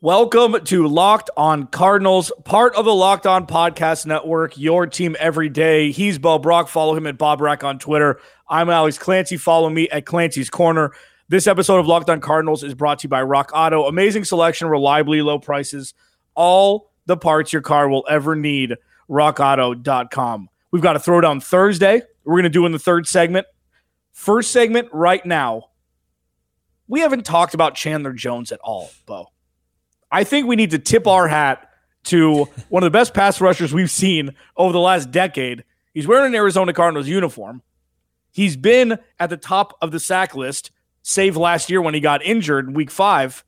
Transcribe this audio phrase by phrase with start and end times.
[0.00, 5.48] Welcome to Locked On Cardinals, part of the Locked On Podcast Network, your team every
[5.48, 5.92] day.
[5.92, 6.68] He's Bo Brock.
[6.68, 8.20] Follow him at Bob Rack on Twitter.
[8.48, 9.38] I'm Alex Clancy.
[9.38, 10.92] Follow me at Clancy's Corner.
[11.28, 13.86] This episode of Locked On Cardinals is brought to you by Rock Auto.
[13.86, 15.94] Amazing selection, reliably low prices,
[16.34, 18.74] all the parts your car will ever need.
[19.08, 20.50] RockAuto.com.
[20.70, 22.02] We've got a throwdown Thursday.
[22.24, 23.46] We're going to do in the third segment.
[24.12, 25.70] First segment right now.
[26.88, 29.28] We haven't talked about Chandler Jones at all, Bo.
[30.10, 31.70] I think we need to tip our hat
[32.04, 35.64] to one of the best pass rushers we've seen over the last decade.
[35.92, 37.62] He's wearing an Arizona Cardinals uniform.
[38.30, 40.70] He's been at the top of the sack list,
[41.02, 43.44] save last year when he got injured in week five.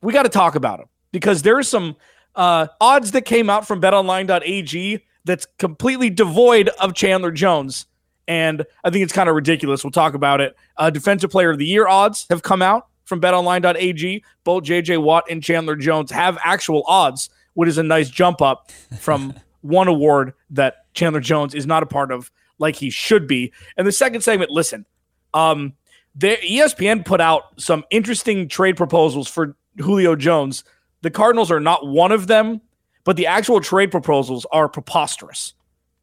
[0.00, 1.96] We got to talk about him because there are some
[2.34, 7.86] uh, odds that came out from betonline.ag that's completely devoid of Chandler Jones.
[8.28, 9.82] And I think it's kind of ridiculous.
[9.84, 10.56] We'll talk about it.
[10.76, 14.24] Uh, Defensive Player of the Year odds have come out from betonline.ag.
[14.44, 18.70] Both JJ Watt and Chandler Jones have actual odds, which is a nice jump up
[18.98, 23.52] from one award that Chandler Jones is not a part of like he should be.
[23.76, 24.86] And the second segment, listen,
[25.32, 25.74] um,
[26.14, 30.64] the ESPN put out some interesting trade proposals for Julio Jones.
[31.02, 32.60] The Cardinals are not one of them,
[33.02, 35.54] but the actual trade proposals are preposterous.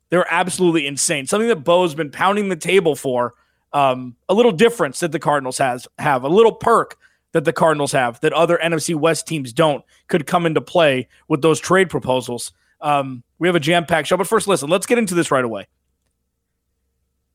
[0.09, 1.25] They're absolutely insane.
[1.25, 3.33] Something that Bo's been pounding the table for
[3.73, 6.97] um, a little difference that the Cardinals has have a little perk
[7.31, 11.41] that the Cardinals have that other NFC West teams don't could come into play with
[11.41, 12.51] those trade proposals.
[12.81, 15.45] Um, we have a jam packed show, but first, listen, let's get into this right
[15.45, 15.67] away.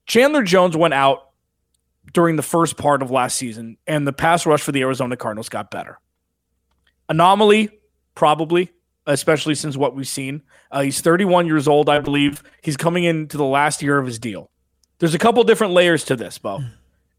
[0.06, 1.30] Chandler Jones went out
[2.12, 5.48] during the first part of last season, and the pass rush for the Arizona Cardinals
[5.48, 5.98] got better.
[7.08, 7.70] Anomaly,
[8.14, 8.70] probably,
[9.06, 10.42] especially since what we've seen.
[10.70, 12.42] Uh, he's 31 years old, I believe.
[12.62, 14.50] He's coming into the last year of his deal.
[14.98, 16.60] There's a couple different layers to this, Bo.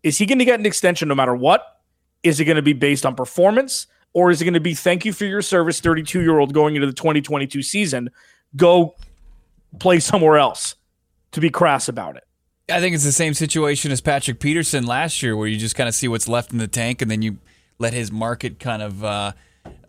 [0.03, 1.81] Is he going to get an extension no matter what?
[2.23, 3.87] Is it going to be based on performance?
[4.13, 6.75] Or is it going to be thank you for your service, 32 year old going
[6.75, 8.09] into the 2022 season?
[8.55, 8.95] Go
[9.79, 10.75] play somewhere else
[11.31, 12.23] to be crass about it.
[12.69, 15.87] I think it's the same situation as Patrick Peterson last year, where you just kind
[15.87, 17.37] of see what's left in the tank and then you
[17.79, 19.31] let his market kind of uh,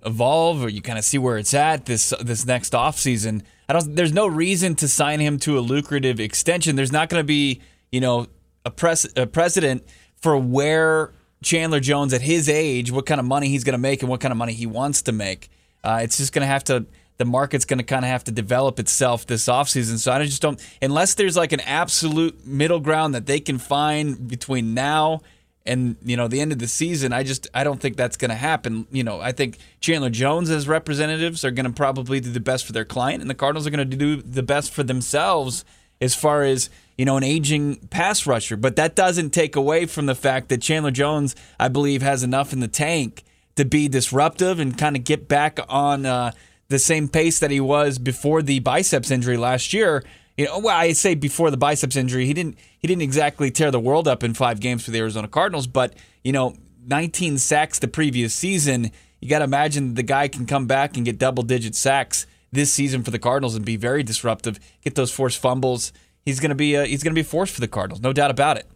[0.04, 3.42] evolve or you kind of see where it's at this this next offseason.
[3.68, 6.76] I don't there's no reason to sign him to a lucrative extension.
[6.76, 7.60] There's not going to be
[7.90, 8.26] you know,
[8.64, 9.84] a, pres- a precedent
[10.20, 11.12] for where
[11.42, 14.20] Chandler Jones at his age, what kind of money he's going to make and what
[14.20, 15.50] kind of money he wants to make.
[15.84, 16.86] Uh, it's just going to have to,
[17.18, 19.98] the market's going to kind of have to develop itself this offseason.
[19.98, 24.28] So I just don't, unless there's like an absolute middle ground that they can find
[24.28, 25.20] between now
[25.68, 28.30] and you know the end of the season i just i don't think that's going
[28.30, 32.30] to happen you know i think chandler jones as representatives are going to probably do
[32.30, 34.82] the best for their client and the cardinals are going to do the best for
[34.82, 35.64] themselves
[36.00, 38.56] as far as you know, an aging pass rusher.
[38.56, 42.52] But that doesn't take away from the fact that Chandler Jones, I believe, has enough
[42.52, 43.22] in the tank
[43.54, 46.32] to be disruptive and kind of get back on uh,
[46.68, 50.04] the same pace that he was before the biceps injury last year.
[50.36, 53.70] You know, well, I say before the biceps injury, he didn't he didn't exactly tear
[53.70, 56.54] the world up in five games for the Arizona Cardinals, but you know,
[56.86, 58.90] 19 sacks the previous season.
[59.20, 62.72] You got to imagine the guy can come back and get double digit sacks this
[62.72, 64.58] season for the Cardinals and be very disruptive.
[64.82, 65.92] Get those forced fumbles
[66.28, 68.12] he's going to be a, he's going to be a force for the Cardinals, no
[68.12, 68.66] doubt about it.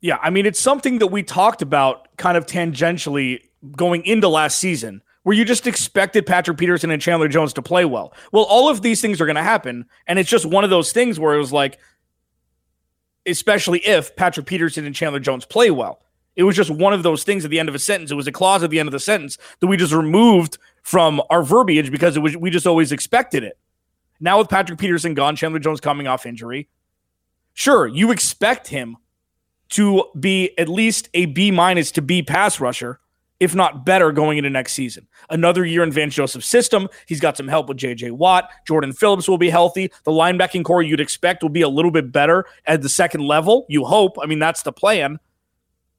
[0.00, 3.40] Yeah, I mean it's something that we talked about kind of tangentially
[3.76, 7.84] going into last season, where you just expected Patrick Peterson and Chandler Jones to play
[7.84, 8.12] well.
[8.32, 10.92] Well, all of these things are going to happen, and it's just one of those
[10.92, 11.78] things where it was like,
[13.26, 16.02] especially if Patrick Peterson and Chandler Jones play well.
[16.36, 18.10] It was just one of those things at the end of a sentence.
[18.10, 21.20] It was a clause at the end of the sentence that we just removed from
[21.30, 23.58] our verbiage because it was we just always expected it.
[24.20, 26.68] Now with Patrick Peterson gone, Chandler Jones coming off injury,
[27.54, 28.96] sure, you expect him
[29.70, 33.00] to be at least a B minus to B pass rusher,
[33.40, 35.08] if not better, going into next season.
[35.28, 36.88] Another year in Vance Joseph's system.
[37.06, 38.48] He's got some help with JJ Watt.
[38.64, 39.90] Jordan Phillips will be healthy.
[40.04, 43.66] The linebacking corps you'd expect will be a little bit better at the second level.
[43.68, 44.18] You hope.
[44.22, 45.18] I mean, that's the plan.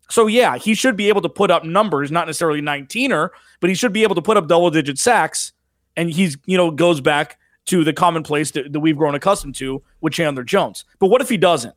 [0.09, 3.29] So yeah, he should be able to put up numbers, not necessarily 19er,
[3.59, 5.51] but he should be able to put up double digit sacks.
[5.95, 9.83] And he's, you know, goes back to the commonplace that, that we've grown accustomed to
[9.99, 10.85] with Chandler Jones.
[10.99, 11.75] But what if he doesn't?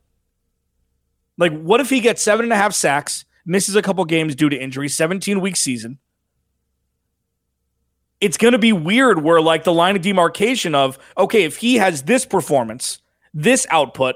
[1.37, 4.49] Like, what if he gets seven and a half sacks, misses a couple games due
[4.49, 5.97] to injury, 17 week season?
[8.21, 11.75] It's going to be weird where, like, the line of demarcation of, okay, if he
[11.75, 13.01] has this performance,
[13.33, 14.15] this output,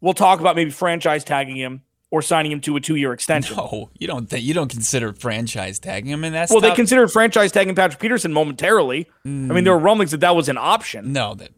[0.00, 3.56] we'll talk about maybe franchise tagging him or signing him to a two-year extension.
[3.56, 7.12] No, you don't think you don't consider franchise tagging him, and that's well, they considered
[7.12, 9.06] franchise tagging Patrick Peterson momentarily.
[9.26, 9.50] Mm.
[9.50, 11.12] I mean, there were rumblings that that was an option.
[11.12, 11.50] No, that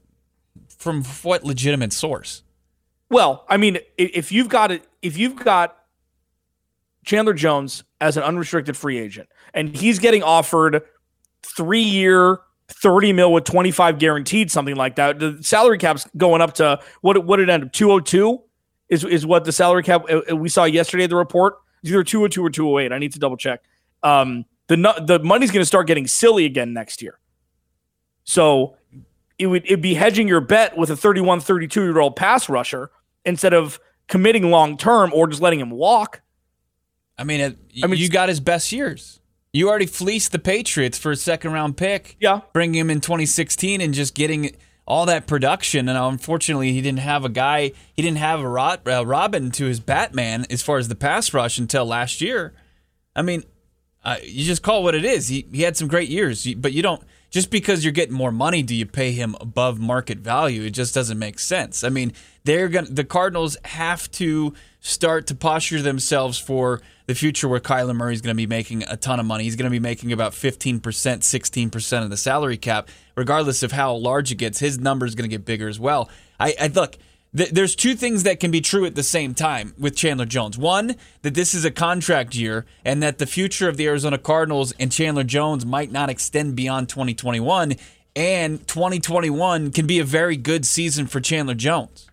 [0.68, 2.42] from what legitimate source?
[3.10, 5.76] Well, I mean, if you've got it, if you've got
[7.04, 10.82] Chandler Jones as an unrestricted free agent, and he's getting offered
[11.42, 15.18] three year, 30 mil with 25 guaranteed, something like that.
[15.18, 18.42] The salary cap's going up to what what it end up 202
[18.90, 21.54] is is what the salary cap uh, uh, we saw yesterday the report.
[21.82, 22.92] It's either 202 or 208.
[22.92, 23.62] I need to double check.
[24.02, 24.76] Um, the
[25.06, 27.18] the money's going to start getting silly again next year.
[28.24, 28.76] So
[29.38, 32.90] it would it'd be hedging your bet with a 31, 32 year old pass rusher
[33.24, 36.20] instead of committing long term or just letting him walk.
[37.16, 39.20] I mean, it, I mean, you got his best years.
[39.52, 42.16] You already fleeced the Patriots for a second round pick.
[42.20, 42.40] Yeah.
[42.52, 44.56] Bringing him in 2016 and just getting
[44.90, 45.88] all that production.
[45.88, 48.48] And unfortunately, he didn't have a guy, he didn't have a
[49.04, 52.54] Robin to his Batman as far as the pass rush until last year.
[53.14, 53.44] I mean,
[54.04, 55.28] uh, you just call it what it is.
[55.28, 58.62] He, he had some great years, but you don't just because you're getting more money,
[58.64, 60.64] do you pay him above market value?
[60.64, 61.84] It just doesn't make sense.
[61.84, 62.12] I mean,
[62.42, 67.94] they're going the Cardinals have to start to posture themselves for the future where Kyler
[67.94, 69.42] Murray is going to be making a ton of money.
[69.42, 72.88] He's going to be making about 15%, 16% of the salary cap.
[73.16, 76.08] Regardless of how large it gets, his number is going to get bigger as well.
[76.38, 76.96] I, I look,
[77.36, 80.56] th- there's two things that can be true at the same time with Chandler Jones.
[80.56, 84.72] One, that this is a contract year and that the future of the Arizona Cardinals
[84.78, 87.74] and Chandler Jones might not extend beyond 2021.
[88.14, 92.08] And 2021 can be a very good season for Chandler Jones.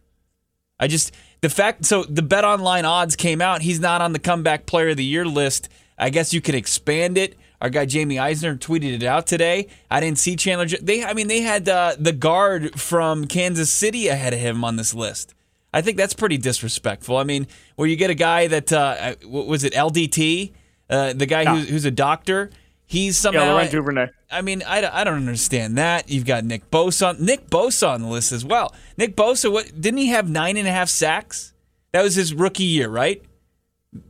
[0.80, 1.12] I just
[1.42, 3.62] the fact so the bet online odds came out.
[3.62, 5.70] He's not on the comeback player of the year list.
[5.98, 7.38] I guess you could expand it.
[7.60, 9.68] Our guy Jamie Eisner tweeted it out today.
[9.90, 10.68] I didn't see Chandler.
[10.68, 14.76] They, I mean, they had uh, the guard from Kansas City ahead of him on
[14.76, 15.34] this list.
[15.74, 17.18] I think that's pretty disrespectful.
[17.18, 20.54] I mean, where you get a guy that uh, was it LDT,
[20.90, 21.56] uh, the guy yeah.
[21.56, 22.52] who's, who's a doctor
[22.90, 23.44] He's somehow.
[23.44, 24.08] Yeah, Laurent Duvernay.
[24.32, 26.10] I mean, I, I don't understand that.
[26.10, 28.74] You've got Nick Bosa on Nick Bosa on the list as well.
[28.96, 31.54] Nick Bosa, what didn't he have nine and a half sacks?
[31.92, 33.22] That was his rookie year, right?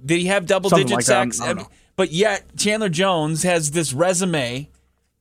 [0.06, 1.42] Did he have double Something digit like sacks?
[1.42, 4.70] I mean, um, but yet Chandler Jones has this resume,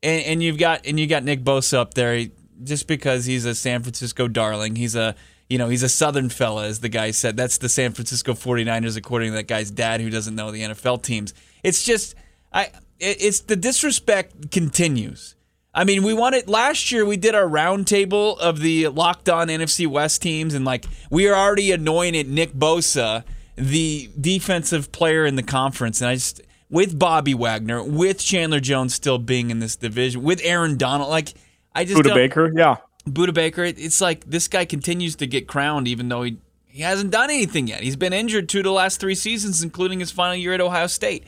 [0.03, 2.27] and, and you've got and you got Nick Bosa up there
[2.63, 4.77] just because he's a San Francisco darling.
[4.77, 5.15] He's a
[5.49, 7.37] you know, he's a Southern fella, as the guy said.
[7.37, 11.03] That's the San Francisco 49ers, according to that guy's dad who doesn't know the NFL
[11.03, 11.33] teams.
[11.63, 12.17] It's just
[12.53, 15.35] I it's the disrespect continues.
[15.75, 17.05] I mean, we wanted last year.
[17.05, 21.35] We did our roundtable of the locked on NFC West teams, and like we are
[21.35, 23.25] already anointed Nick Bosa
[23.57, 28.95] the defensive player in the conference, and I just with Bobby Wagner, with Chandler Jones
[28.95, 31.35] still being in this division, with Aaron Donald, like
[31.75, 32.77] I just Budda Baker, yeah,
[33.09, 33.65] Budda Baker.
[33.65, 37.67] It's like this guy continues to get crowned, even though he he hasn't done anything
[37.67, 37.81] yet.
[37.81, 40.87] He's been injured two to the last three seasons, including his final year at Ohio
[40.87, 41.25] State.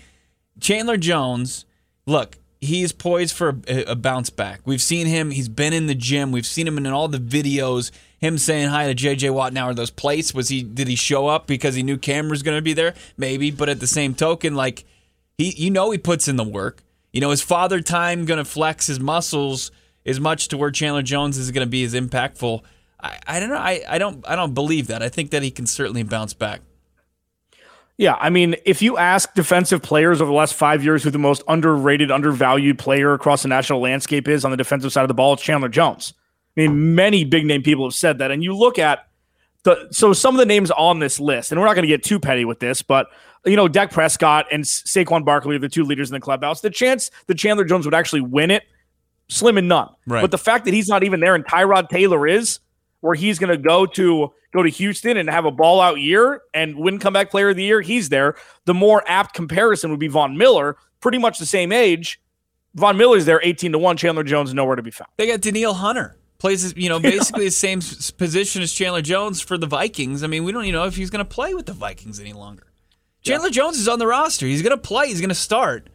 [0.60, 1.64] Chandler Jones,
[2.06, 4.60] look, he's poised for a, a, bounce back.
[4.64, 5.30] We've seen him.
[5.30, 6.32] He's been in the gym.
[6.32, 7.90] We've seen him in all the videos.
[8.18, 9.30] Him saying hi to J.J.
[9.30, 9.52] Watt.
[9.52, 10.34] Now, are those plates?
[10.34, 10.62] Was he?
[10.62, 12.94] Did he show up because he knew Cameron's going to be there?
[13.16, 13.50] Maybe.
[13.50, 14.84] But at the same token, like
[15.36, 16.82] he, you know, he puts in the work.
[17.12, 19.70] You know, is Father Time going to flex his muscles
[20.04, 22.62] as much to where Chandler Jones is going to be as impactful?
[23.00, 23.56] I, I don't know.
[23.56, 24.28] I, I don't.
[24.28, 25.02] I don't believe that.
[25.02, 26.60] I think that he can certainly bounce back.
[27.98, 31.18] Yeah, I mean, if you ask defensive players over the last five years who the
[31.18, 35.14] most underrated, undervalued player across the national landscape is on the defensive side of the
[35.14, 36.14] ball, it's Chandler Jones.
[36.56, 38.30] I mean, many big name people have said that.
[38.30, 39.08] And you look at
[39.64, 42.04] the so some of the names on this list, and we're not going to get
[42.04, 43.08] too petty with this, but
[43.44, 46.60] you know, Dak Prescott and Saquon Barkley are the two leaders in the clubhouse.
[46.60, 48.62] The chance that Chandler Jones would actually win it,
[49.28, 49.88] slim and none.
[50.06, 50.20] Right.
[50.20, 52.60] But the fact that he's not even there and Tyrod Taylor is,
[53.00, 56.42] where he's going to go to go to Houston and have a ball out year
[56.54, 58.34] and win comeback player of the year, he's there.
[58.64, 62.20] The more apt comparison would be Von Miller, pretty much the same age.
[62.74, 63.96] Von Miller's there 18 to 1.
[63.96, 65.10] Chandler Jones nowhere to be found.
[65.16, 66.16] They got Danielle Hunter.
[66.38, 67.80] Plays, you know, basically the same
[68.16, 70.22] position as Chandler Jones for the Vikings.
[70.22, 72.32] I mean, we don't even know if he's going to play with the Vikings any
[72.32, 72.64] longer.
[73.22, 73.52] Chandler yeah.
[73.52, 74.46] Jones is on the roster.
[74.46, 75.08] He's going to play.
[75.08, 75.90] He's going to start.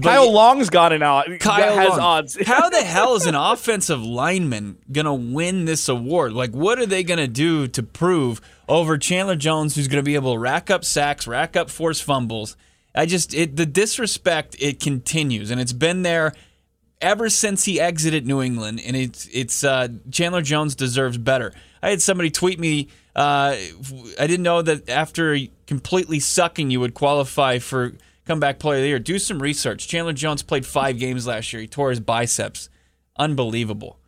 [0.00, 1.26] But Kyle Long's got an out.
[1.40, 2.00] Kyle has Long.
[2.00, 2.36] odds.
[2.46, 6.32] How the hell is an offensive lineman gonna win this award?
[6.32, 10.34] Like, what are they gonna do to prove over Chandler Jones, who's gonna be able
[10.34, 12.56] to rack up sacks, rack up forced fumbles?
[12.94, 16.34] I just it the disrespect it continues, and it's been there
[17.00, 18.80] ever since he exited New England.
[18.84, 21.52] And it's it's uh, Chandler Jones deserves better.
[21.82, 22.88] I had somebody tweet me.
[23.14, 23.56] Uh,
[24.18, 27.94] I didn't know that after completely sucking, you would qualify for
[28.26, 28.98] comeback player of the year.
[28.98, 29.88] Do some research.
[29.88, 31.62] Chandler Jones played five games last year.
[31.62, 32.68] He tore his biceps.
[33.18, 33.98] Unbelievable.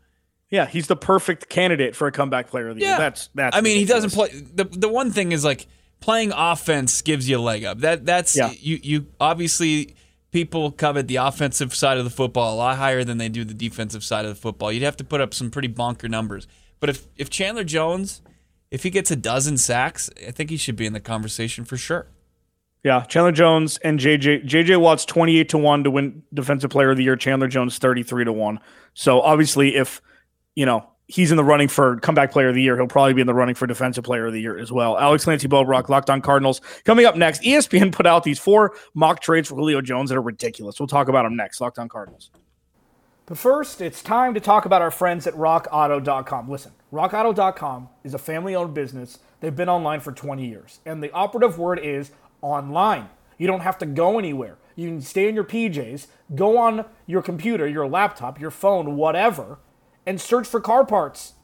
[0.51, 2.89] Yeah, he's the perfect candidate for a comeback player of the yeah.
[2.89, 2.99] year.
[2.99, 3.57] That's that's.
[3.57, 4.03] I mean, ridiculous.
[4.03, 4.41] he doesn't play.
[4.55, 5.67] The the one thing is like
[6.01, 7.79] playing offense gives you a leg up.
[7.81, 8.51] That that's yeah.
[8.59, 9.95] you you obviously
[10.31, 13.55] people covet the offensive side of the football a lot higher than they do the
[13.55, 14.73] defensive side of the football.
[14.73, 16.47] You'd have to put up some pretty bonker numbers.
[16.81, 18.23] But if if Chandler Jones,
[18.71, 21.77] if he gets a dozen sacks, I think he should be in the conversation for
[21.77, 22.07] sure.
[22.85, 26.97] Yeah, Chandler Jones and JJ JJ Watt's 28 to 1 to win defensive player of
[26.97, 28.61] the year, Chandler Jones 33 to 1.
[28.95, 30.01] So obviously if,
[30.55, 33.21] you know, he's in the running for comeback player of the year, he'll probably be
[33.21, 34.97] in the running for defensive player of the year as well.
[34.97, 36.61] Alex Clancy Bo Brock, Locked On Cardinals.
[36.85, 40.23] Coming up next, ESPN put out these four mock trades for Julio Jones that are
[40.23, 40.79] ridiculous.
[40.79, 41.61] We'll talk about them next.
[41.61, 42.31] Locked On Cardinals.
[43.27, 46.49] But first, it's time to talk about our friends at rockauto.com.
[46.49, 49.19] Listen, rockauto.com is a family owned business.
[49.41, 50.81] They've been online for 20 years.
[50.87, 52.11] And the operative word is
[52.43, 53.09] online.
[53.37, 54.59] You don't have to go anywhere.
[54.77, 59.59] You can stay in your PJs, go on your computer, your laptop, your phone, whatever,
[60.07, 61.35] and search for car parts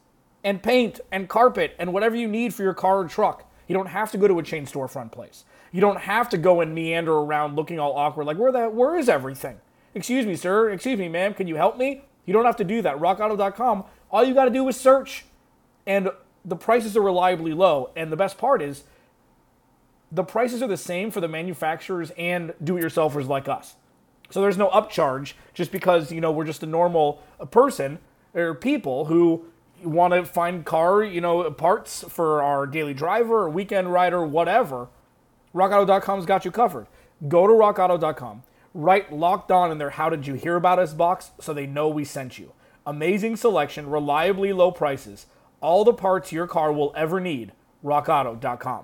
[0.43, 3.51] and paint and carpet and whatever you need for your car or truck.
[3.67, 5.43] You don't have to go to a chain storefront place.
[5.71, 8.95] You don't have to go and meander around looking all awkward like where the where
[8.97, 9.59] is everything?
[9.93, 10.69] Excuse me, sir.
[10.69, 11.33] Excuse me, ma'am.
[11.33, 12.03] Can you help me?
[12.25, 12.97] You don't have to do that.
[12.97, 13.83] RockAuto.com.
[14.11, 15.25] All you got to do is search,
[15.85, 16.09] and
[16.43, 17.91] the prices are reliably low.
[17.95, 18.83] And the best part is,
[20.15, 23.75] the prices are the same for the manufacturers and do-it-yourselfers like us.
[24.29, 27.99] So there's no upcharge just because you know we're just a normal person
[28.33, 29.45] or people who
[29.83, 34.87] want to find car you know parts for our daily driver or weekend rider, whatever.
[35.53, 36.87] RockAuto.com's got you covered.
[37.27, 38.43] Go to RockAuto.com
[38.75, 41.87] Write locked on in their How Did You Hear About Us box so they know
[41.87, 42.51] we sent you.
[42.85, 45.27] Amazing selection, reliably low prices,
[45.61, 47.53] all the parts your car will ever need.
[47.85, 48.83] RockAuto.com.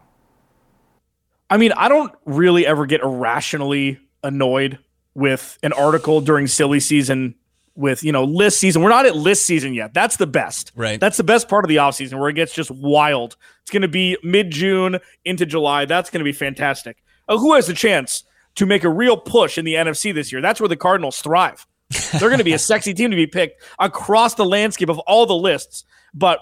[1.51, 4.79] I mean, I don't really ever get irrationally annoyed
[5.13, 7.35] with an article during silly season
[7.75, 8.81] with, you know, list season.
[8.81, 9.93] We're not at list season yet.
[9.93, 10.71] That's the best.
[10.77, 10.97] Right.
[10.97, 13.35] That's the best part of the offseason where it gets just wild.
[13.63, 15.83] It's going to be mid June into July.
[15.83, 17.03] That's going to be fantastic.
[17.27, 18.23] Uh, who has a chance
[18.55, 20.41] to make a real push in the NFC this year.
[20.41, 21.67] That's where the Cardinals thrive.
[22.11, 25.25] They're going to be a sexy team to be picked across the landscape of all
[25.25, 25.83] the lists.
[26.13, 26.39] But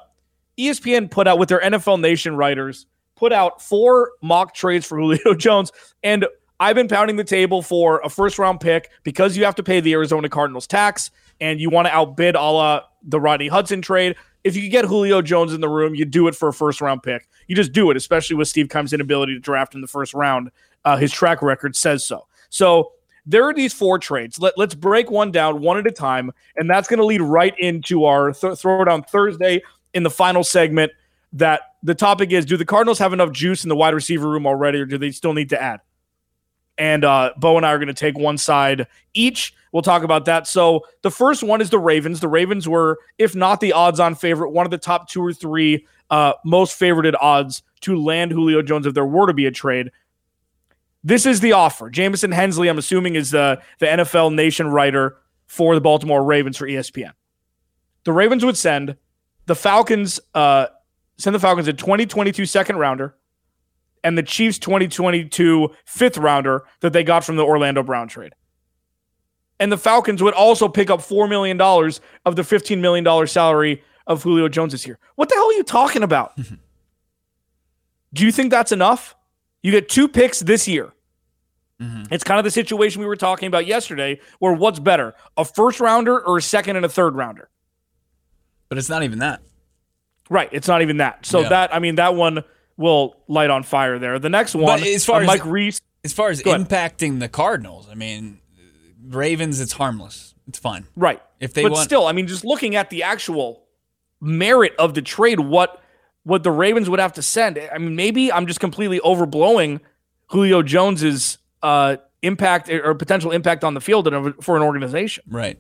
[0.60, 2.86] ESPN put out with their NFL Nation writers
[3.20, 5.72] put out four mock trades for Julio Jones
[6.04, 6.26] and
[6.62, 9.80] I've been pounding the table for a first round pick because you have to pay
[9.80, 11.10] the Arizona Cardinals tax
[11.40, 14.16] and you want to outbid a la the Rodney Hudson trade.
[14.44, 17.02] If you get Julio Jones in the room, you do it for a first round
[17.02, 17.30] pick.
[17.48, 20.52] You just do it, especially with Steve Keim's inability to draft in the first round.
[20.84, 22.28] Uh, his track record says so.
[22.50, 22.92] So
[23.26, 24.40] there are these four trades.
[24.40, 26.32] Let, let's break one down one at a time.
[26.58, 29.62] And that's going to lead right into our th- Throwdown Thursday
[29.94, 30.92] in the final segment.
[31.34, 34.48] That the topic is Do the Cardinals have enough juice in the wide receiver room
[34.48, 35.82] already, or do they still need to add?
[36.78, 39.54] And uh, Bo and I are going to take one side each.
[39.72, 40.48] We'll talk about that.
[40.48, 42.20] So the first one is the Ravens.
[42.20, 45.34] The Ravens were, if not the odds on favorite, one of the top two or
[45.34, 49.52] three uh, most favorited odds to land Julio Jones if there were to be a
[49.52, 49.92] trade.
[51.04, 51.90] This is the offer.
[51.90, 55.18] Jamison Hensley, I'm assuming, is the, the NFL Nation writer
[55.48, 57.14] for the Baltimore Ravens for ESPN.
[58.04, 58.98] The Ravens would send
[59.46, 60.68] the Falcons, uh,
[61.20, 63.16] send the Falcons a 2022 second rounder
[64.04, 68.34] and the Chiefs 2022 fifth rounder that they got from the Orlando Brown trade.
[69.60, 74.24] And the Falcons would also pick up $4 million of the $15 million salary of
[74.24, 74.98] Julio Jones this year.
[75.16, 76.38] What the hell are you talking about?
[78.14, 79.16] Do you think that's enough?
[79.62, 80.94] You get two picks this year.
[81.82, 82.14] Mm-hmm.
[82.14, 85.80] It's kind of the situation we were talking about yesterday, where what's better, a first
[85.80, 87.50] rounder or a second and a third rounder?
[88.70, 89.42] But it's not even that.
[90.30, 90.50] Right.
[90.52, 91.26] It's not even that.
[91.26, 91.50] So yeah.
[91.50, 92.44] that I mean that one
[92.78, 94.20] will light on fire there.
[94.20, 97.28] The next one, but as far uh, as Mike Reiss, as far as impacting the
[97.28, 98.40] Cardinals, I mean,
[99.04, 100.34] Ravens, it's harmless.
[100.48, 100.86] It's fine.
[100.96, 101.22] Right.
[101.40, 103.66] If they but want, still, I mean, just looking at the actual
[104.22, 105.82] merit of the trade, what
[106.24, 107.58] what the Ravens would have to send.
[107.58, 109.80] I mean, maybe I'm just completely overblowing
[110.28, 114.08] Julio Jones's uh, impact or potential impact on the field
[114.42, 115.24] for an organization.
[115.28, 115.60] Right.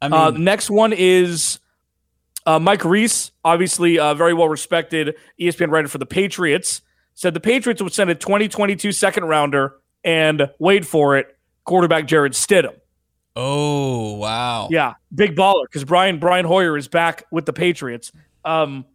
[0.00, 1.58] I uh, mean, uh, next one is
[2.48, 6.80] uh, Mike Reiss, obviously uh, very well respected ESPN writer for the Patriots,
[7.12, 12.32] said the Patriots would send a 2022 second rounder and wait for it, quarterback Jarrett
[12.32, 12.74] Stidham.
[13.36, 14.68] Oh wow!
[14.70, 18.12] Yeah, big baller because Brian Brian Hoyer is back with the Patriots.
[18.46, 18.86] Um,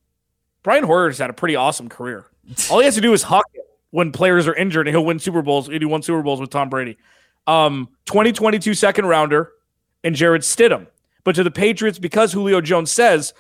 [0.64, 2.26] Brian Hoyer's had a pretty awesome career.
[2.72, 5.20] All he has to do is huck it when players are injured, and he'll win
[5.20, 5.68] Super Bowls.
[5.68, 6.98] He won Super Bowls with Tom Brady.
[7.46, 9.52] Um, 2022 second rounder
[10.04, 10.88] and Jarrett Stidham.
[11.24, 13.34] But to the Patriots, because Julio Jones says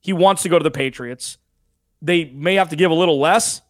[0.00, 1.38] he wants to go to the Patriots,
[2.00, 3.62] they may have to give a little less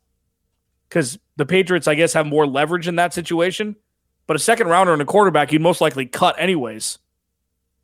[0.89, 3.77] because the Patriots, I guess, have more leverage in that situation.
[4.27, 6.99] But a second rounder and a quarterback, you'd most likely cut anyways.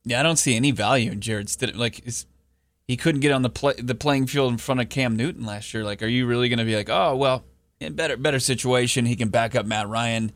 [0.05, 1.77] Yeah, I don't see any value in Stidham.
[1.77, 2.03] Like,
[2.89, 5.73] he couldn't get on the play, the playing field in front of Cam Newton last
[5.75, 5.85] year.
[5.85, 7.45] Like, are you really going to be like, oh well,
[7.79, 10.33] in better better situation, he can back up Matt Ryan?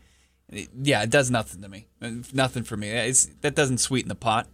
[0.51, 1.89] Yeah, it does nothing to me.
[2.33, 2.91] Nothing for me.
[2.91, 4.47] It's, that doesn't sweeten the pot.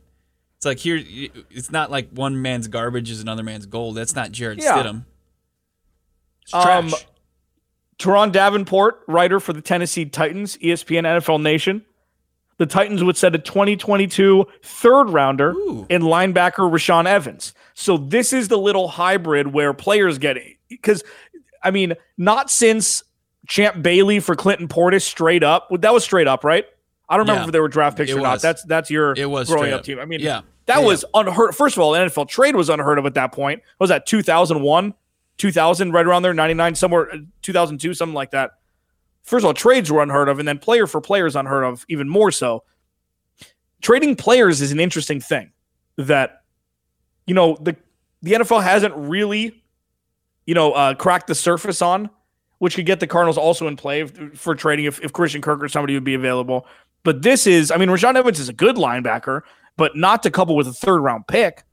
[0.61, 1.03] It's like here,
[1.51, 3.97] it's not like one man's garbage is another man's gold.
[3.97, 4.77] That's not Jarrett yeah.
[4.77, 5.05] Stidham.
[6.53, 6.93] Um,
[7.99, 11.83] Turron Davenport, writer for the Tennessee Titans, ESPN NFL Nation.
[12.59, 15.87] The Titans would set a 2022 third rounder Ooh.
[15.89, 17.55] in linebacker Rashaan Evans.
[17.73, 20.59] So this is the little hybrid where players get it.
[20.69, 21.03] Because,
[21.65, 23.03] I mean, not since
[23.49, 25.71] Champ Bailey for Clinton Portis straight up.
[25.71, 26.67] That was straight up, right?
[27.11, 27.47] I don't remember Yeah.
[27.49, 28.41] if they were draft picks or not.
[28.41, 29.99] That's that's your It was growing up team.
[29.99, 30.41] I mean, Yeah.
[30.67, 31.55] that Yeah, was unheard.
[31.55, 33.61] First of all, NFL trade was unheard of at that point.
[33.77, 34.95] What was that 2001,
[35.37, 38.53] 2000, right around there, 99, somewhere, uh, 2002, something like that.
[39.25, 42.09] First of all, trades were unheard of, and then player for players unheard of, even
[42.09, 42.63] more so.
[43.83, 45.53] Trading players is an interesting thing
[45.97, 46.43] that,
[47.27, 47.77] you know, the
[48.23, 49.63] the NFL hasn't really,
[50.47, 52.11] you know, uh, cracked the surface on,
[52.59, 55.69] which could get the Cardinals also in play for trading if, if Christian Kirk or
[55.69, 56.67] somebody would be available.
[57.03, 59.43] But this is, I mean, Rashaan Evans is a good linebacker,
[59.77, 61.65] but not to couple with a third round pick.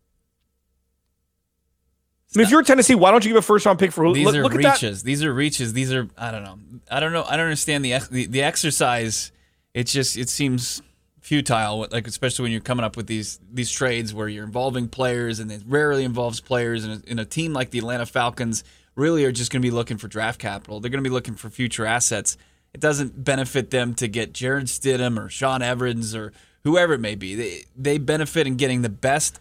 [2.35, 4.25] I mean, if you're Tennessee, why don't you give a first round pick for These
[4.25, 5.03] look, are look reaches.
[5.03, 5.73] These are reaches.
[5.73, 6.59] These are I don't know.
[6.91, 7.23] I don't know.
[7.23, 9.31] I don't understand the the, the exercise.
[9.73, 10.81] It's just it seems
[11.21, 11.87] futile.
[11.89, 15.51] Like especially when you're coming up with these these trades where you're involving players and
[15.51, 16.83] it rarely involves players.
[16.83, 18.63] And in a team like the Atlanta Falcons,
[18.95, 20.79] really are just going to be looking for draft capital.
[20.79, 22.37] They're going to be looking for future assets.
[22.77, 26.31] It doesn't benefit them to get Jarrett Stidham or Sean Evans or
[26.63, 27.33] whoever it may be.
[27.33, 29.39] They they benefit in getting the best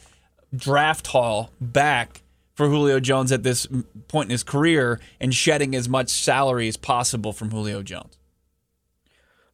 [0.55, 2.23] draft haul back
[2.55, 3.67] for Julio Jones at this
[4.09, 8.17] point in his career and shedding as much salary as possible from Julio Jones.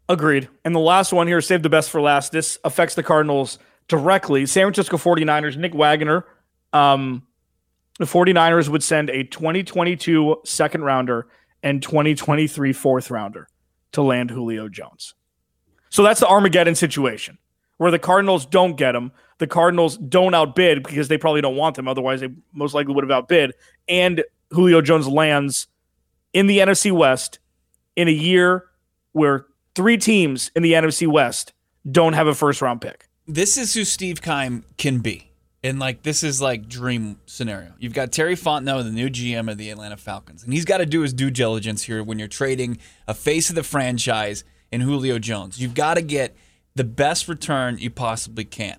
[0.09, 0.49] Agreed.
[0.65, 2.31] And the last one here, save the best for last.
[2.31, 3.59] This affects the Cardinals
[3.89, 4.47] directly.
[4.47, 6.25] San Francisco 49ers, Nick Wagoner.
[6.73, 7.27] Um,
[7.99, 11.27] the 49ers would send a 2022 second rounder
[11.65, 13.49] and 2023 fourth rounder
[13.93, 15.15] to land Julio Jones.
[15.91, 17.39] So that's the Armageddon situation
[17.77, 19.13] where the Cardinals don't get him.
[19.39, 21.89] The Cardinals don't outbid because they probably don't want them.
[21.89, 23.53] Otherwise, they most likely would have outbid.
[23.89, 25.67] And Julio Jones lands
[26.33, 27.41] in the NFC West
[27.97, 28.67] in a year
[29.13, 31.53] where three teams in the NFC West
[31.91, 33.09] don't have a first round pick.
[33.27, 35.32] This is who Steve Keim can be.
[35.65, 37.73] And like this is like dream scenario.
[37.79, 40.87] You've got Terry Fontenot, the new GM of the Atlanta Falcons, and he's got to
[40.87, 45.19] do his due diligence here when you're trading a face of the franchise in Julio
[45.19, 45.61] Jones.
[45.61, 46.35] You've got to get
[46.75, 48.77] the best return you possibly can.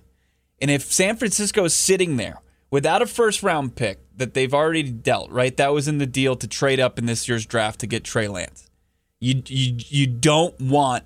[0.60, 4.82] And if San Francisco is sitting there without a first round pick that they've already
[4.82, 5.56] dealt, right?
[5.56, 8.28] That was in the deal to trade up in this year's draft to get Trey
[8.28, 8.68] Lance.
[9.20, 11.04] You you you don't want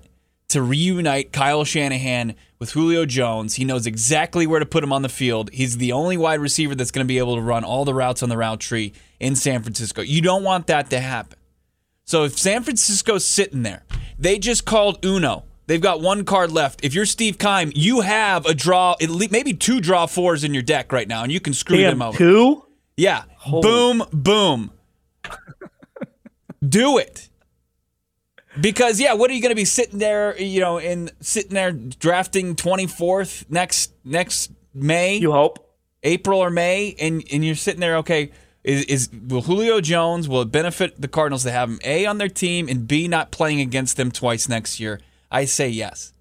[0.49, 3.55] to reunite Kyle Shanahan with Julio Jones.
[3.55, 5.49] He knows exactly where to put him on the field.
[5.53, 8.21] He's the only wide receiver that's going to be able to run all the routes
[8.21, 10.01] on the route tree in San Francisco.
[10.01, 11.37] You don't want that to happen.
[12.05, 13.83] So if San Francisco's sitting there,
[14.17, 15.45] they just called Uno.
[15.67, 16.83] They've got one card left.
[16.83, 20.51] If you're Steve Keim, you have a draw, at least maybe two draw fours in
[20.55, 22.17] your deck right now, and you can screw them Damn, over.
[22.17, 22.65] two?
[22.97, 23.23] Yeah.
[23.47, 24.71] Boom, boom.
[26.67, 27.28] Do it.
[28.61, 31.71] Because yeah, what are you going to be sitting there, you know, in sitting there
[31.71, 35.65] drafting 24th next next May, You hope.
[36.03, 38.31] April or May and and you're sitting there okay,
[38.63, 42.17] is, is will Julio Jones will it benefit the Cardinals to have him A on
[42.17, 44.99] their team and B not playing against them twice next year?
[45.31, 46.13] I say yes.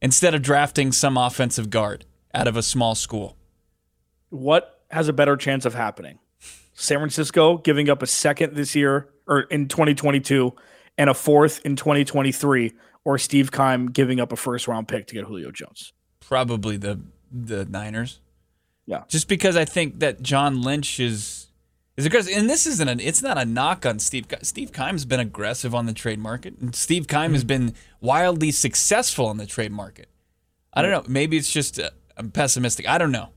[0.00, 2.04] Instead of drafting some offensive guard
[2.34, 3.36] out of a small school.
[4.30, 6.18] What has a better chance of happening?
[6.74, 10.52] San Francisco giving up a second this year or in 2022
[10.98, 12.72] and a fourth in 2023,
[13.04, 15.92] or Steve Keim giving up a first round pick to get Julio Jones.
[16.20, 18.20] Probably the the Niners.
[18.86, 19.04] Yeah.
[19.08, 21.48] Just because I think that John Lynch is
[21.96, 24.26] is aggressive, and this isn't an it's not a knock on Steve.
[24.42, 29.26] Steve Keim's been aggressive on the trade market, and Steve Keim has been wildly successful
[29.26, 30.08] on the trade market.
[30.72, 31.04] I don't know.
[31.08, 32.88] Maybe it's just uh, I'm pessimistic.
[32.88, 33.30] I don't know.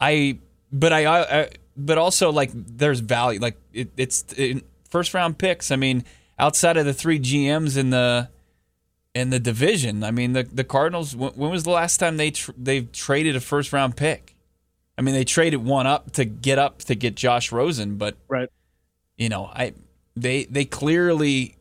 [0.00, 0.38] I
[0.72, 3.40] but I, I but also like there's value.
[3.40, 5.70] Like it, it's in first round picks.
[5.70, 6.04] I mean,
[6.38, 8.28] outside of the three GMs in the
[9.14, 10.04] in the division.
[10.04, 11.16] I mean, the the Cardinals.
[11.16, 14.34] When, when was the last time they tr- they traded a first round pick?
[14.96, 18.48] I mean, they traded one up to get up to get Josh Rosen, but Right.
[19.16, 19.74] you know, I
[20.16, 21.56] they they clearly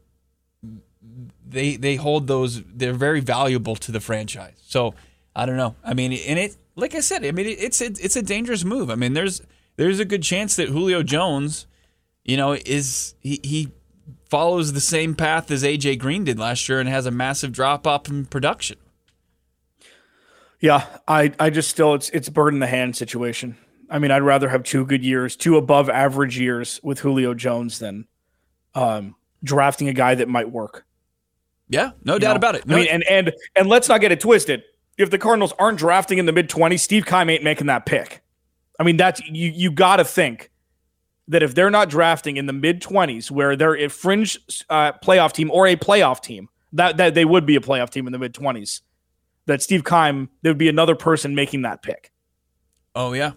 [1.48, 2.64] they they hold those.
[2.64, 4.58] They're very valuable to the franchise.
[4.64, 4.96] So
[5.36, 5.76] I don't know.
[5.84, 8.64] I mean, and it like I said, I mean, it, it's it, it's a dangerous
[8.64, 8.90] move.
[8.90, 9.42] I mean, there's
[9.76, 11.68] there's a good chance that Julio Jones,
[12.26, 13.70] you know, is he he
[14.30, 17.88] follows the same path as AJ Green did last year and has a massive drop
[17.88, 18.78] off in production.
[20.60, 23.58] Yeah, I, I just still it's it's a bird in the hand situation.
[23.90, 27.80] I mean, I'd rather have two good years, two above average years with Julio Jones
[27.80, 28.08] than
[28.76, 30.86] um, drafting a guy that might work.
[31.70, 32.36] Yeah, no you doubt know?
[32.38, 32.66] about it.
[32.66, 34.64] No, I mean, and and and let's not get it twisted.
[34.98, 38.22] If the Cardinals aren't drafting in the mid twenties, Steve Keim ain't making that pick.
[38.80, 39.52] I mean, that's you.
[39.52, 40.50] You got to think
[41.28, 45.34] that if they're not drafting in the mid 20s, where they're a fringe uh, playoff
[45.34, 48.20] team or a playoff team, that, that they would be a playoff team in the
[48.20, 48.82] mid 20s,
[49.46, 52.12] that Steve Keim, there would be another person making that pick.
[52.96, 53.34] Oh, yeah.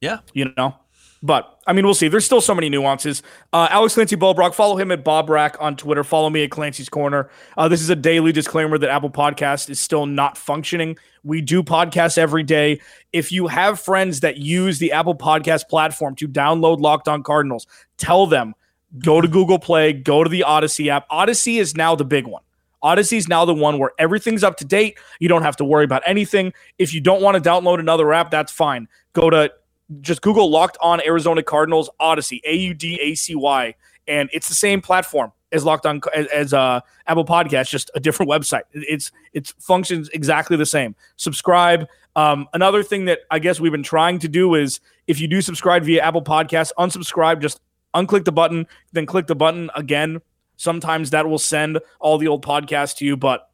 [0.00, 0.18] Yeah.
[0.32, 0.76] You know?
[1.22, 2.08] But I mean, we'll see.
[2.08, 3.22] There's still so many nuances.
[3.52, 6.04] Uh, Alex Clancy Bo Brock, follow him at Bob Rack on Twitter.
[6.04, 7.30] Follow me at Clancy's Corner.
[7.56, 10.96] Uh, this is a daily disclaimer that Apple Podcast is still not functioning.
[11.24, 12.80] We do podcasts every day.
[13.12, 17.66] If you have friends that use the Apple Podcast platform to download Locked On Cardinals,
[17.96, 18.54] tell them
[18.98, 21.08] go to Google Play, go to the Audacy app.
[21.10, 22.42] Audacy is now the big one.
[22.84, 24.98] Audacy is now the one where everything's up to date.
[25.18, 26.52] You don't have to worry about anything.
[26.78, 28.86] If you don't want to download another app, that's fine.
[29.12, 29.52] Go to
[30.00, 33.74] just Google Locked On Arizona Cardinals Audacy A U D A C Y,
[34.08, 38.00] and it's the same platform as Locked On as, as uh, Apple Podcast, just a
[38.00, 38.62] different website.
[38.72, 40.94] It's it functions exactly the same.
[41.16, 41.86] Subscribe.
[42.16, 45.42] Um, another thing that I guess we've been trying to do is if you do
[45.42, 47.60] subscribe via Apple Podcast, unsubscribe, just
[47.94, 50.20] unclick the button, then click the button again.
[50.56, 53.50] Sometimes that will send all the old podcasts to you, but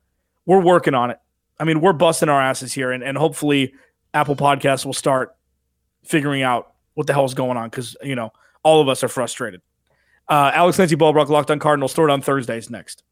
[0.47, 1.19] we're working on it.
[1.59, 3.75] I mean, we're busting our asses here, and, and hopefully
[4.15, 5.35] Apple Podcasts will start
[6.03, 9.09] figuring out what the hell is going on because you know all of us are
[9.09, 9.61] frustrated.
[10.29, 13.03] Uh, Alex Clancy Bo Brock, Locked On Cardinals, Throwdown Thursdays next.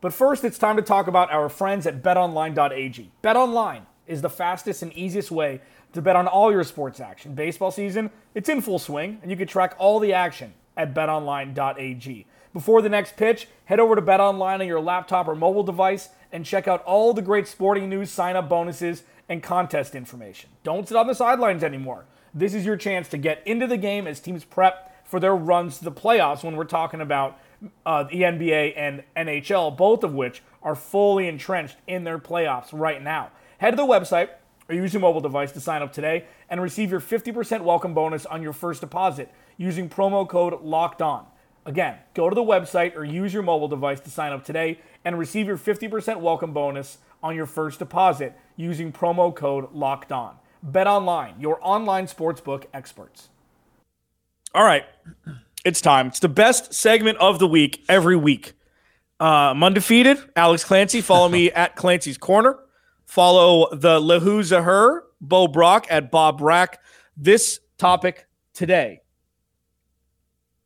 [0.00, 3.10] But first, it's time to talk about our friends at BetOnline.ag.
[3.22, 5.60] BetOnline is the fastest and easiest way
[5.92, 7.34] to bet on all your sports action.
[7.34, 12.26] Baseball season, it's in full swing, and you can track all the action at BetOnline.ag.
[12.52, 16.44] Before the next pitch, head over to BetOnline on your laptop or mobile device and
[16.44, 20.50] check out all the great sporting news, sign-up bonuses, and contest information.
[20.62, 22.06] Don't sit on the sidelines anymore.
[22.34, 25.78] This is your chance to get into the game as teams prep for their runs
[25.78, 27.38] to the playoffs when we're talking about
[27.84, 33.02] uh, the NBA and NHL, both of which are fully entrenched in their playoffs right
[33.02, 33.30] now.
[33.58, 34.28] Head to the website
[34.68, 38.26] or use your mobile device to sign up today and receive your 50% welcome bonus
[38.26, 41.26] on your first deposit using promo code LOCKED ON.
[41.64, 45.18] Again, go to the website or use your mobile device to sign up today and
[45.18, 50.36] receive your 50% welcome bonus on your first deposit using promo code LOCKED ON.
[50.62, 53.28] Bet online, your online sportsbook experts.
[54.54, 54.84] All right,
[55.64, 56.08] it's time.
[56.08, 58.54] It's the best segment of the week every week.
[59.20, 60.18] Uh, I'm undefeated.
[60.36, 61.00] Alex Clancy.
[61.00, 62.58] Follow me at Clancy's Corner.
[63.04, 66.80] Follow the Lehuza Her, Bo Brock at Bob Rack.
[67.16, 69.00] This topic today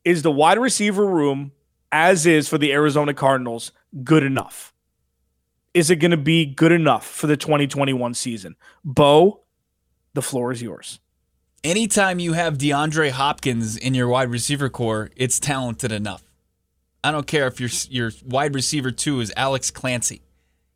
[0.03, 1.51] is the wide receiver room,
[1.91, 3.71] as is for the Arizona Cardinals,
[4.03, 4.72] good enough?
[5.73, 8.55] Is it going to be good enough for the 2021 season?
[8.83, 9.41] Bo,
[10.13, 10.99] the floor is yours.
[11.63, 16.23] Anytime you have DeAndre Hopkins in your wide receiver corps, it's talented enough.
[17.03, 20.21] I don't care if your your wide receiver two is Alex Clancy.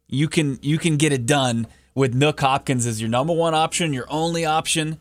[0.08, 3.94] You can you can get it done with Nuk Hopkins as your number one option,
[3.94, 4.98] your only option.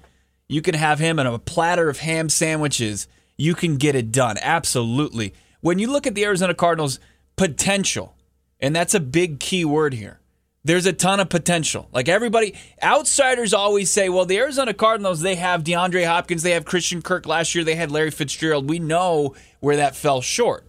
[0.48, 3.08] You can have him in a platter of ham sandwiches.
[3.36, 4.36] You can get it done.
[4.40, 5.34] Absolutely.
[5.60, 7.00] When you look at the Arizona Cardinals
[7.36, 8.15] potential,
[8.60, 10.20] and that's a big key word here.
[10.64, 11.88] There's a ton of potential.
[11.92, 16.64] Like everybody, outsiders always say, well, the Arizona Cardinals, they have DeAndre Hopkins, they have
[16.64, 18.68] Christian Kirk last year, they had Larry Fitzgerald.
[18.68, 20.66] We know where that fell short.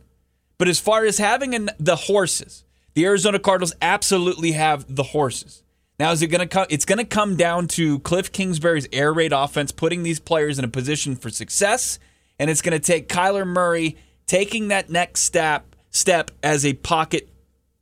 [0.59, 5.63] But as far as having an, the horses, the Arizona Cardinals absolutely have the horses.
[5.99, 6.67] Now, is it going to come?
[6.69, 10.65] It's going to come down to Cliff Kingsbury's air raid offense, putting these players in
[10.65, 11.97] a position for success,
[12.37, 13.97] and it's going to take Kyler Murray
[14.27, 17.29] taking that next step step as a pocket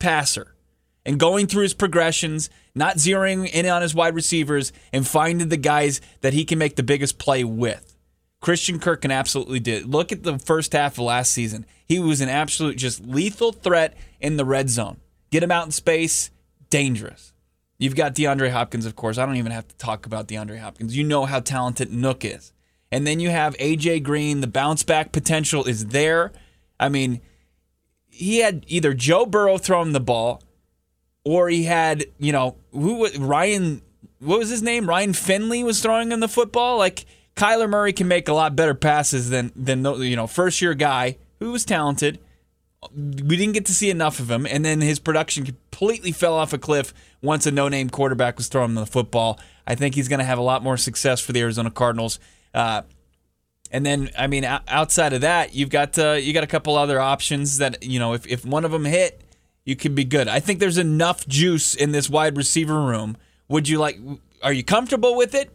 [0.05, 0.53] passer
[1.03, 5.57] and going through his progressions, not zeroing in on his wide receivers, and finding the
[5.57, 7.95] guys that he can make the biggest play with.
[8.39, 9.89] Christian Kirk can absolutely do it.
[9.89, 11.65] Look at the first half of last season.
[11.87, 14.97] He was an absolute just lethal threat in the red zone.
[15.31, 16.29] Get him out in space,
[16.69, 17.33] dangerous.
[17.79, 19.17] You've got DeAndre Hopkins, of course.
[19.17, 20.95] I don't even have to talk about DeAndre Hopkins.
[20.95, 22.53] You know how talented Nuk is.
[22.91, 24.41] And then you have AJ Green.
[24.41, 26.31] The bounce back potential is there.
[26.79, 27.21] I mean,
[28.15, 30.41] he had either Joe Burrow throwing the ball
[31.25, 33.81] or he had, you know, who was Ryan
[34.19, 34.87] what was his name?
[34.87, 36.77] Ryan Finley was throwing him the football.
[36.77, 40.73] Like Kyler Murray can make a lot better passes than than you know, first year
[40.73, 42.19] guy who was talented.
[42.93, 46.53] We didn't get to see enough of him, and then his production completely fell off
[46.53, 49.39] a cliff once a no-name quarterback was throwing the football.
[49.65, 52.19] I think he's going to have a lot more success for the Arizona Cardinals.
[52.53, 52.83] Uh,
[53.75, 56.97] and then, I mean, outside of that, you've got uh, you got a couple other
[56.97, 59.21] options that you know if if one of them hit,
[59.65, 60.29] you can be good.
[60.29, 63.17] I think there's enough juice in this wide receiver room.
[63.49, 63.99] Would you like?
[64.41, 65.51] Are you comfortable with it?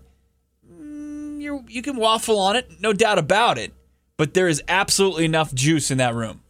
[0.70, 3.72] Mm, you you can waffle on it, no doubt about it.
[4.18, 6.42] But there is absolutely enough juice in that room.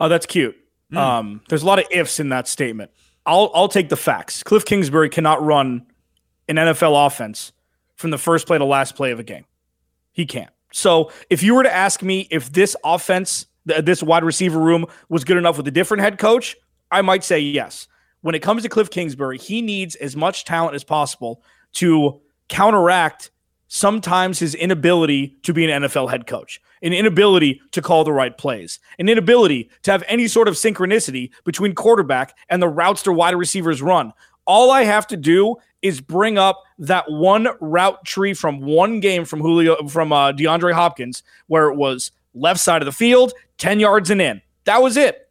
[0.00, 0.56] Oh, that's cute.
[0.92, 0.96] Mm.
[0.96, 2.90] Um, there's a lot of ifs in that statement.
[3.24, 4.42] I'll I'll take the facts.
[4.42, 5.86] Cliff Kingsbury cannot run
[6.48, 7.52] an NFL offense
[7.94, 9.44] from the first play to last play of a game.
[10.16, 10.50] He can't.
[10.72, 15.24] So if you were to ask me if this offense, this wide receiver room was
[15.24, 16.56] good enough with a different head coach,
[16.90, 17.86] I might say yes.
[18.22, 21.42] When it comes to Cliff Kingsbury, he needs as much talent as possible
[21.74, 23.30] to counteract
[23.68, 28.38] sometimes his inability to be an NFL head coach, an inability to call the right
[28.38, 33.12] plays, an inability to have any sort of synchronicity between quarterback and the routes their
[33.12, 34.14] wide receivers run.
[34.46, 39.24] All I have to do is bring up that one route tree from one game
[39.24, 43.80] from Julio from uh, DeAndre Hopkins where it was left side of the field, 10
[43.80, 44.42] yards and in.
[44.64, 45.22] That was it.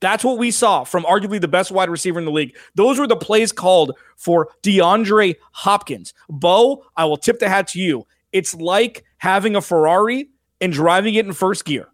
[0.00, 2.56] That's what we saw from arguably the best wide receiver in the league.
[2.74, 6.12] Those were the plays called for DeAndre Hopkins.
[6.28, 8.06] Bo, I will tip the hat to you.
[8.32, 10.28] It's like having a Ferrari
[10.60, 11.88] and driving it in first gear.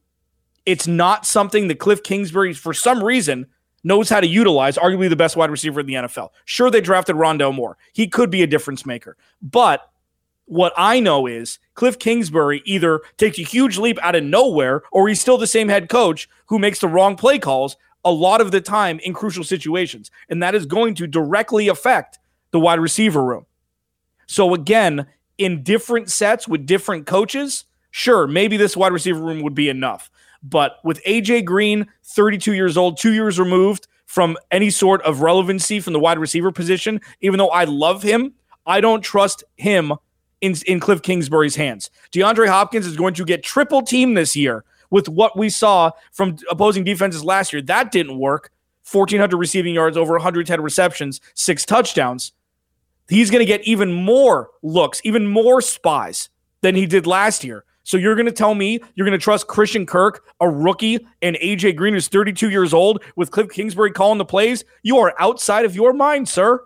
[0.67, 3.47] It's not something that Cliff Kingsbury, for some reason,
[3.85, 6.31] knows how to utilize, arguably the best wide receiver in the NFL.
[6.45, 7.77] Sure, they drafted Rondale Moore.
[7.93, 9.17] He could be a difference maker.
[9.41, 9.91] But
[10.47, 15.09] what I know is Cliff Kingsbury either takes a huge leap out of nowhere or
[15.09, 18.51] he's still the same head coach who makes the wrong play calls a lot of
[18.51, 20.11] the time in crucial situations.
[20.29, 22.19] And that is going to directly affect
[22.51, 23.47] the wide receiver room.
[24.27, 25.07] So, again,
[25.39, 30.11] in different sets with different coaches, sure, maybe this wide receiver room would be enough.
[30.43, 35.81] But with AJ Green, 32 years old, two years removed from any sort of relevancy
[35.81, 38.35] from the wide receiver position, even though I love him,
[38.67, 39.93] I don't trust him
[40.41, 41.91] in, in Cliff Kingsbury's hands.
[42.13, 46.37] DeAndre Hopkins is going to get triple team this year with what we saw from
[46.51, 47.63] opposing defenses last year.
[47.63, 48.51] That didn't work.
[48.91, 52.33] 1,400 receiving yards, over 110 receptions, six touchdowns.
[53.09, 56.29] He's going to get even more looks, even more spies
[56.61, 57.65] than he did last year.
[57.85, 61.37] So you're going to tell me you're going to trust Christian Kirk, a rookie, and
[61.37, 64.65] AJ Green, who's 32 years old, with Cliff Kingsbury calling the plays?
[64.83, 66.65] You are outside of your mind, sir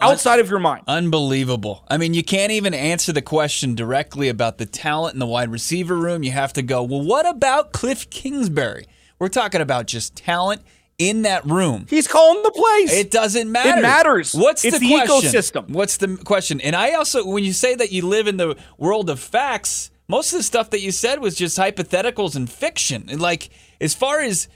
[0.00, 0.84] outside of your mind.
[0.86, 1.84] Unbelievable.
[1.88, 5.50] I mean, you can't even answer the question directly about the talent in the wide
[5.50, 6.22] receiver room.
[6.22, 8.86] You have to go, well, what about Cliff Kingsbury?
[9.18, 10.62] We're talking about just talent
[10.98, 11.86] in that room.
[11.88, 12.92] He's calling the plays.
[12.92, 13.78] It doesn't matter.
[13.78, 14.34] It matters.
[14.34, 15.30] What's it's the, the question?
[15.30, 15.70] ecosystem?
[15.70, 16.60] What's the question?
[16.60, 20.32] And I also, when you say that you live in the world of facts, most
[20.32, 23.06] of the stuff that you said was just hypotheticals and fiction.
[23.08, 24.48] And like, as far as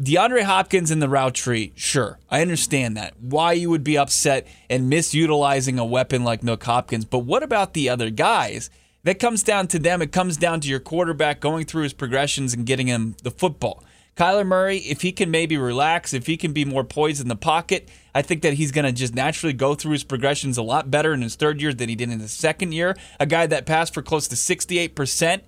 [0.00, 2.18] DeAndre Hopkins in the route tree, sure.
[2.30, 3.14] I understand that.
[3.20, 7.04] Why you would be upset and misutilizing a weapon like Nuk Hopkins.
[7.04, 8.70] But what about the other guys?
[9.04, 10.00] That comes down to them.
[10.00, 13.84] It comes down to your quarterback going through his progressions and getting him the football.
[14.16, 17.34] Kyler Murray, if he can maybe relax, if he can be more poised in the
[17.34, 20.90] pocket, I think that he's going to just naturally go through his progressions a lot
[20.90, 22.96] better in his third year than he did in his second year.
[23.18, 25.40] A guy that passed for close to 68%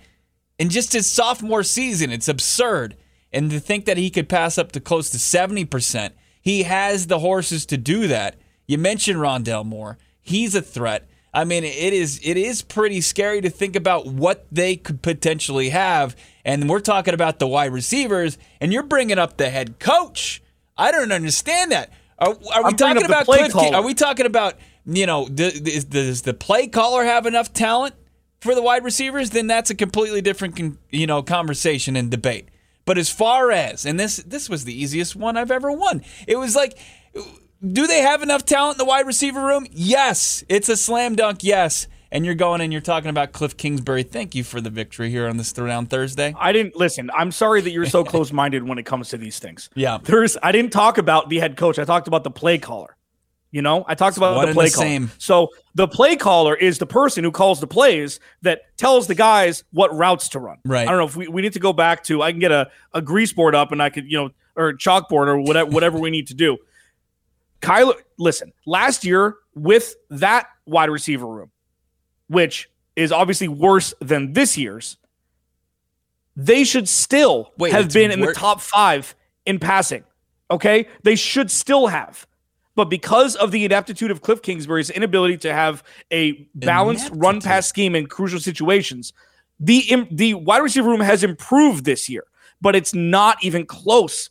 [0.58, 2.10] in just his sophomore season.
[2.10, 2.96] It's absurd.
[3.32, 7.20] And to think that he could pass up to close to 70%, he has the
[7.20, 8.36] horses to do that.
[8.66, 9.98] You mentioned Rondale Moore.
[10.20, 11.08] He's a threat.
[11.36, 15.68] I mean, it is it is pretty scary to think about what they could potentially
[15.68, 16.16] have.
[16.46, 20.42] And we're talking about the wide receivers, and you're bringing up the head coach.
[20.78, 21.92] I don't understand that.
[22.18, 23.54] Are, are we talking about Cliff?
[23.54, 24.54] Are we talking about
[24.86, 27.94] you know does, does the play caller have enough talent
[28.40, 29.28] for the wide receivers?
[29.28, 32.48] Then that's a completely different you know conversation and debate.
[32.86, 36.02] But as far as, and this this was the easiest one I've ever won.
[36.26, 36.78] It was like,
[37.64, 39.66] do they have enough talent in the wide receiver room?
[39.70, 40.44] Yes.
[40.48, 41.88] It's a slam dunk, yes.
[42.12, 44.02] And you're going and you're talking about Cliff Kingsbury.
[44.02, 46.34] Thank you for the victory here on this Throwdown Thursday.
[46.38, 47.10] I didn't listen.
[47.12, 49.70] I'm sorry that you're so close minded when it comes to these things.
[49.74, 49.98] Yeah.
[50.02, 51.78] There's I didn't talk about the head coach.
[51.78, 52.96] I talked about the play caller.
[53.50, 54.86] You know, I talked about One the play the caller.
[54.86, 55.10] Same.
[55.18, 59.64] So the play caller is the person who calls the plays that tells the guys
[59.72, 60.58] what routes to run.
[60.64, 60.86] Right.
[60.86, 62.70] I don't know if we, we need to go back to I can get a,
[62.92, 66.10] a grease board up and I could, you know, or chalkboard or whatever whatever we
[66.10, 66.58] need to do.
[67.66, 71.50] Kyler, listen, last year with that wide receiver room,
[72.28, 74.98] which is obviously worse than this year's,
[76.36, 80.04] they should still Wait, have been in the top five in passing.
[80.50, 80.86] Okay.
[81.02, 82.26] They should still have.
[82.76, 87.66] But because of the ineptitude of Cliff Kingsbury's inability to have a balanced run pass
[87.66, 89.12] scheme in crucial situations,
[89.58, 92.24] the the wide receiver room has improved this year,
[92.60, 94.30] but it's not even close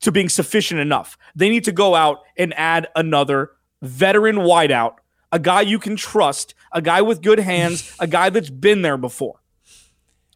[0.00, 1.16] to being sufficient enough.
[1.34, 3.52] They need to go out and add another
[3.82, 4.94] veteran wideout,
[5.32, 8.96] a guy you can trust, a guy with good hands, a guy that's been there
[8.96, 9.40] before.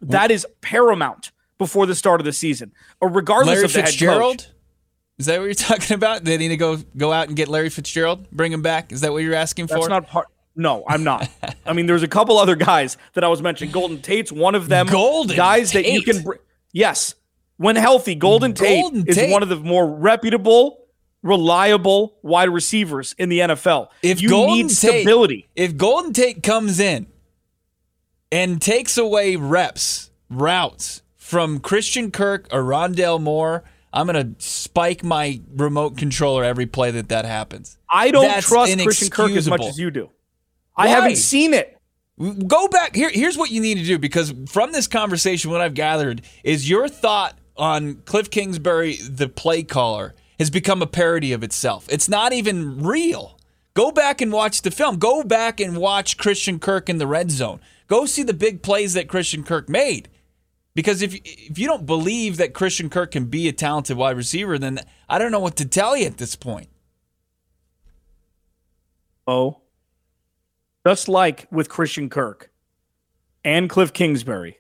[0.01, 3.89] That is paramount before the start of the season, or regardless Larry of the head
[3.89, 4.39] Fitzgerald?
[4.39, 4.49] coach.
[5.19, 6.25] Is that what you're talking about?
[6.25, 8.93] They need to go go out and get Larry Fitzgerald, bring him back.
[8.93, 9.75] Is that what you're asking for?
[9.75, 10.29] That's not part.
[10.55, 11.29] No, I'm not.
[11.67, 13.71] I mean, there's a couple other guys that I was mentioning.
[13.73, 14.89] Golden Tate's one of them.
[14.89, 16.23] Golden guys that you can.
[16.23, 16.35] Br-
[16.73, 17.15] yes,
[17.59, 19.31] when healthy, Golden, Golden Tate is Tate.
[19.31, 20.87] one of the more reputable,
[21.23, 23.89] reliable wide receivers in the NFL.
[24.03, 27.07] If you Golden need Tate- stability, If Golden Tate comes in
[28.33, 35.03] and takes away reps, routes from Christian Kirk or Rondale Moore, I'm going to spike
[35.03, 37.79] my remote controller every play that that happens.
[37.91, 40.11] I don't That's trust Christian Kirk as much as you do.
[40.77, 41.75] I haven't seen it.
[42.47, 43.11] Go back here.
[43.13, 46.89] Here's what you need to do because from this conversation, what I've gathered is your
[46.89, 51.87] thought on Cliff Kingsbury, the play caller, has become a parody of itself.
[51.91, 53.39] It's not even real.
[53.75, 54.99] Go back and watch the film.
[54.99, 57.61] Go back and watch Christian Kirk in the red zone.
[57.87, 60.09] Go see the big plays that Christian Kirk made.
[60.75, 64.59] Because if if you don't believe that Christian Kirk can be a talented wide receiver,
[64.59, 66.69] then I don't know what to tell you at this point.
[69.27, 69.61] Oh,
[70.87, 72.51] just like with Christian Kirk
[73.45, 74.59] and Cliff Kingsbury,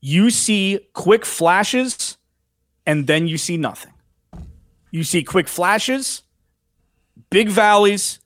[0.00, 2.16] you see quick flashes
[2.86, 3.92] and then you see nothing.
[4.90, 6.22] You see quick flashes,
[7.30, 8.18] big valleys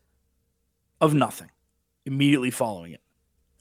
[1.00, 1.50] of nothing
[2.06, 3.00] immediately following it.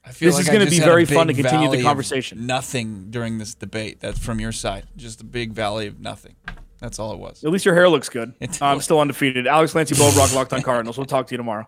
[0.04, 2.46] I feel This like is gonna be very fun to continue the conversation.
[2.46, 4.00] Nothing during this debate.
[4.00, 4.86] That's from your side.
[4.96, 6.36] Just a big valley of nothing.
[6.78, 7.42] That's all it was.
[7.42, 8.34] At least your hair looks good.
[8.60, 9.46] I'm still undefeated.
[9.46, 10.98] Alex Lancy Bo Brock, Locked on Cardinals.
[10.98, 11.66] We'll talk to you tomorrow.